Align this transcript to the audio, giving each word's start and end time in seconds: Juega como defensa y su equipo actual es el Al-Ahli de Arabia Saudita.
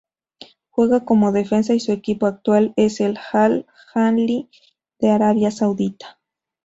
Juega 0.71 1.05
como 1.05 1.31
defensa 1.31 1.75
y 1.75 1.79
su 1.79 1.91
equipo 1.91 2.25
actual 2.25 2.73
es 2.75 2.99
el 3.01 3.19
Al-Ahli 3.33 4.49
de 4.97 5.09
Arabia 5.11 5.51
Saudita. 5.51 6.19